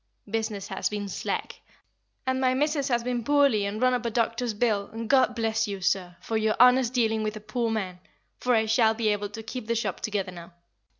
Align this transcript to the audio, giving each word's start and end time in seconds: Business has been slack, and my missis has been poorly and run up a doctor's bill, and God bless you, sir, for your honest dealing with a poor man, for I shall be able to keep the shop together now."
Business 0.27 0.69
has 0.69 0.89
been 0.89 1.07
slack, 1.07 1.61
and 2.25 2.41
my 2.41 2.55
missis 2.55 2.87
has 2.87 3.03
been 3.03 3.23
poorly 3.23 3.67
and 3.67 3.79
run 3.79 3.93
up 3.93 4.03
a 4.03 4.09
doctor's 4.09 4.55
bill, 4.55 4.89
and 4.91 5.07
God 5.07 5.35
bless 5.35 5.67
you, 5.67 5.79
sir, 5.79 6.15
for 6.21 6.37
your 6.37 6.55
honest 6.59 6.91
dealing 6.91 7.21
with 7.21 7.35
a 7.35 7.39
poor 7.39 7.69
man, 7.69 7.99
for 8.39 8.55
I 8.55 8.65
shall 8.65 8.95
be 8.95 9.09
able 9.09 9.29
to 9.29 9.43
keep 9.43 9.67
the 9.67 9.75
shop 9.75 9.99
together 9.99 10.31
now." 10.31 10.53